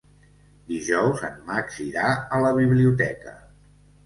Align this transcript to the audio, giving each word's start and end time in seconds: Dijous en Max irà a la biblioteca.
Dijous 0.71 1.21
en 1.27 1.35
Max 1.49 1.77
irà 1.85 2.09
a 2.15 2.41
la 2.47 2.55
biblioteca. 2.63 3.37